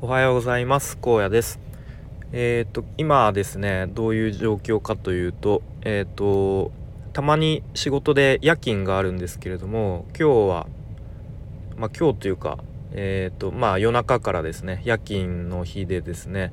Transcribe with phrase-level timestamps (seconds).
[0.00, 0.96] おはようございます。
[1.02, 1.58] 荒野です。
[2.30, 6.70] えっ、と今ですねどういう状況かというとえっ、と
[7.12, 10.66] たまに仕事で夜勤があるんですけれども今日は
[11.76, 12.58] まあ今日というか
[12.92, 16.52] えっ、とまあ夜中からですね夜勤の日でですね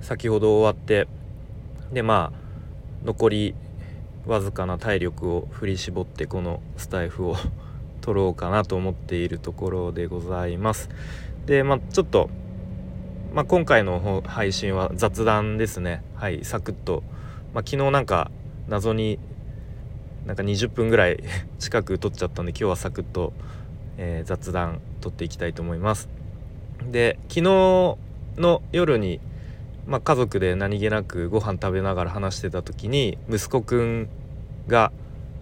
[0.00, 1.08] 先ほど終わって
[1.92, 3.56] でまあ残り
[4.26, 7.34] わずかな体力を振り絞ってこのスタイフを
[8.00, 10.88] 撮ろうかなと思っているところでございます。
[11.46, 12.30] でまあちょっと
[13.32, 16.02] まあ、今回の配信は雑談ですね。
[16.16, 17.04] はいサクッと、
[17.54, 18.28] まあ、昨日なんか
[18.66, 19.20] 謎に
[20.26, 21.22] なんか20分ぐらい
[21.60, 23.32] 近く撮っちゃったんで今日はサクッと、
[23.98, 26.08] えー、雑談撮っていきたいと思います。
[26.90, 27.42] で昨日
[28.36, 29.20] の夜に、
[29.86, 34.08] まあ、家族で何気なくご飯食べながら話してた時に息子くん
[34.66, 34.90] が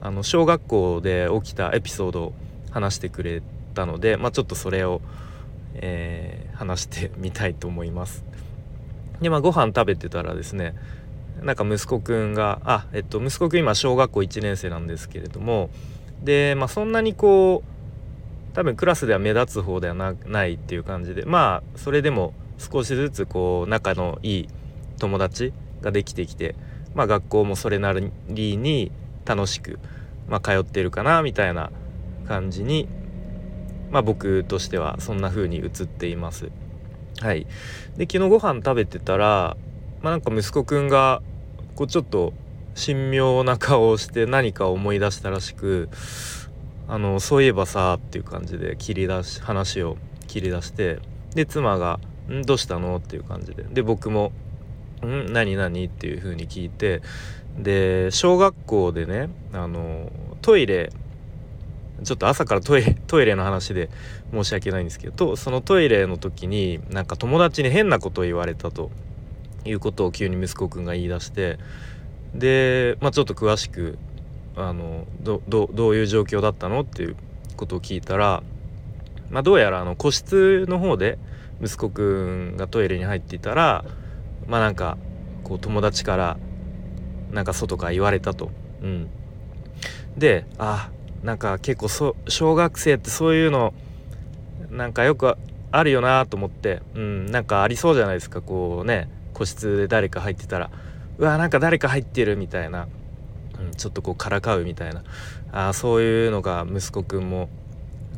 [0.03, 2.33] あの小学校で起きたエピソードを
[2.71, 5.01] 話してくれたので、まあ、ちょっとそれを
[5.75, 8.25] えー、話してみたいと思います。
[9.21, 10.75] でまあご飯食べてたらですね
[11.43, 15.71] なんか息子くんがあえっと息子くん今小学校1年生なんですけれども
[16.23, 24.49] でまあそんなにこう多分クラスでは目立つ方ではないっていう感じでまあそれでも少しずつこう仲のいい
[24.99, 26.57] 友達ができてきて
[26.95, 28.11] まあ学校もそれなり
[28.57, 28.91] に
[29.25, 29.79] 楽しく、
[30.29, 31.71] まあ、通ってるかなみたいな
[32.27, 32.89] 感じに
[33.91, 36.51] まあ僕としてはそんな風に映っています。
[37.21, 37.47] はい。
[37.97, 39.57] で昨日ご飯食べてたら、
[40.03, 41.23] まあ、なんか息子くんが
[41.75, 42.33] こうちょっと
[42.75, 45.89] 神妙な顔をして何か思い出したらしく
[46.87, 49.97] あのそういえばさっていう感じで切り出し話を
[50.29, 51.01] 切り出して
[51.35, 51.99] で妻が
[52.31, 54.33] 「んどうしたの?」っていう感じでで僕も
[55.05, 57.03] 「ん何何?」っていう風に聞いて
[57.59, 60.93] で小学校でねあのトイレ
[62.05, 63.89] ちょっと朝からトイレ トイレの話で
[64.33, 68.91] 申し訳ないんですけどそのトイレの時になんか友達に変なことを言われたと
[69.65, 71.59] いうことを急に息子くんが言い出して
[72.35, 73.99] で、まあ、ちょっと詳しく
[74.57, 77.17] あのどどういう状況だったのっていう
[77.57, 78.43] ことを聞いたら、
[79.31, 81.19] まあ、どうやらあの個室の方で
[81.63, 83.85] 息子くんがトイレに入っていたら
[84.47, 84.97] まあなんか
[85.45, 86.37] こう友達から
[87.33, 88.51] なんか外から言われたと。
[88.83, 89.09] うん、
[90.17, 90.91] であ
[91.23, 93.75] なんか結構そ小学生ってそういうの
[94.71, 95.35] なんかよく
[95.71, 100.71] あるよなと思ってうんなんかありそうじゃないですかこうね個室で誰か入ってたら。
[101.19, 102.87] うわなんか誰か入ってるみたいな、
[103.61, 105.03] うん、ちょっとこうからかうみたいな。
[105.51, 107.49] あそういうのが息子くんも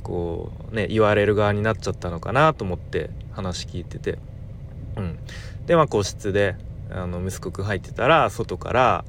[0.02, 4.18] こうね言われる側になっちゃったのかなと思って話聞いてて、
[4.96, 5.18] うん、
[5.66, 6.56] でまあ個室で
[6.90, 9.04] あの息子くん入ってたら外から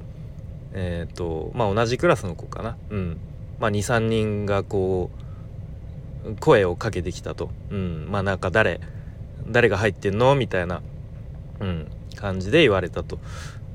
[0.73, 2.77] えっ、ー、とまあ同じクラスの子かな。
[2.89, 3.17] うん。
[3.61, 5.11] まあ、23人がこ
[6.25, 8.81] う声をかけてきたと、うん、まあなんか誰
[9.47, 10.35] 誰が入ってんの？
[10.35, 10.81] みたいな、
[11.59, 13.19] うん、感じで言われたと。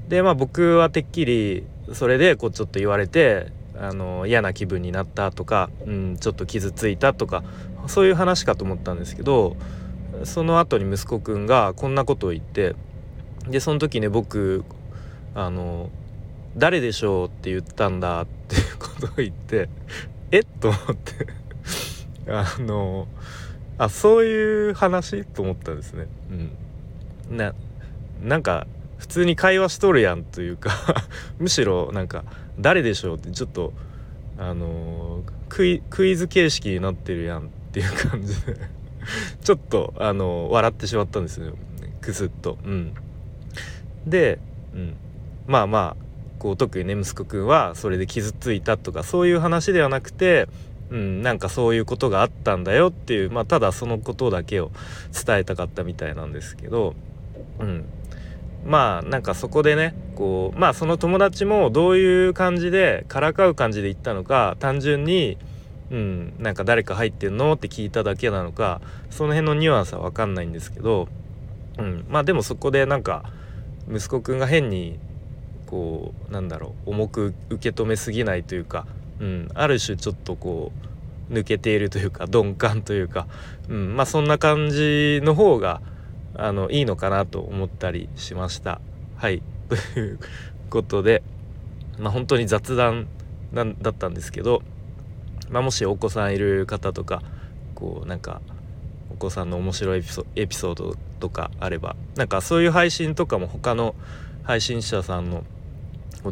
[0.08, 7.44] でまあ僕はてっきりそれでこうちょっと言われてあの嫌な気分になったとか、うん、ちょっと傷ついたとか
[7.86, 9.56] そういう話かと思ったんですけど
[10.24, 12.74] その後に息子くんがこんなことを言って
[13.48, 14.64] でその時ね僕
[15.34, 15.90] あの
[16.56, 19.68] 誰でしょうって言ったんだっっていうことを言って
[20.30, 20.40] え？
[20.40, 21.26] っと思って。
[22.28, 23.06] あの
[23.78, 25.24] あそういう話？
[25.24, 26.06] と思ったんですね。
[27.28, 27.36] うん。
[27.36, 27.54] な
[28.22, 28.66] なんか
[28.98, 30.70] 普通に会話しとるやんというか
[31.38, 32.24] むしろなんか
[32.58, 33.72] 誰でしょうってちょっと
[34.38, 38.56] あのクイクイズ形式になってるやんっていう感じで
[39.42, 41.54] ちょっとあの笑ってしまったんですよ。
[42.00, 42.58] クスッと。
[42.64, 42.92] うん。
[44.06, 44.38] で、
[44.74, 44.94] うん、
[45.46, 46.05] まあまあ
[46.46, 50.46] こう特にね息子くんはそれで傷ついたとかそういう話ではなくて、
[50.90, 54.70] うん、なんかそういうことがあったんだよっていう、まあ、ただそのことだけを
[55.12, 56.94] 伝えたかったみたいなんですけど、
[57.58, 57.84] うん、
[58.64, 65.38] まあなんかそこでねこうまあその友達もどういう感じでからかう感じで言ったのか単純に
[65.90, 68.80] うん、なんか誰か入ってんのって聞いただけなのか
[69.10, 71.06] その辺のニュアンスは分かんないんですけど、
[71.78, 73.24] うん、まあでもそこでなんか
[73.88, 74.98] 息子くんが変に
[75.66, 78.86] こうなんだろう重く受け止めすぎないというか、
[79.20, 80.72] うん、ある種ちょっとこ
[81.30, 83.26] う抜けているというか 鈍感というか、
[83.68, 85.80] うん、まあそんな感じの方が
[86.34, 88.80] あのいいのかなと思ったりしました。
[89.16, 90.18] はい という
[90.70, 91.22] ことで、
[91.98, 93.08] まあ、本当に雑談
[93.52, 94.62] なんだったんですけど、
[95.50, 97.22] まあ、もしお子さんいる方とか
[97.74, 98.40] こうなんか
[99.10, 100.04] お子さんの面白い
[100.36, 103.94] エピソードとかあればなんかそういう配信とかも他の
[104.44, 105.42] 配信者さんの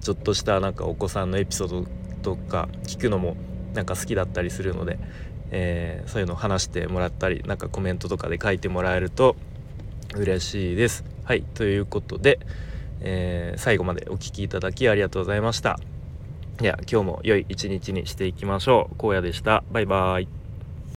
[0.00, 1.86] ちょっとしたなんかお子さんのエピソード
[2.22, 3.36] とか聞くのも
[3.74, 4.98] なんか好きだったりするので、
[5.50, 9.36] えー、そういうのを話してもらったりなんかコメントとかで書いてもらえると
[10.16, 11.04] 嬉しいです。
[11.24, 12.38] はいということで、
[13.00, 15.78] えー、最後までお聴きいただきありがとうございました。
[16.58, 19.06] では今日も良い一日にしていきましょう。
[19.06, 19.64] 荒野でした。
[19.72, 20.43] バイバーイ。